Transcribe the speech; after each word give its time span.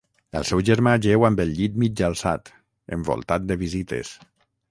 El 0.37 0.45
seu 0.51 0.61
germà 0.69 0.93
jeu 1.05 1.25
amb 1.29 1.43
el 1.43 1.51
llit 1.59 1.75
mig 1.83 2.01
alçat, 2.07 2.51
envoltat 2.97 3.45
de 3.53 3.59
visites. 3.67 4.15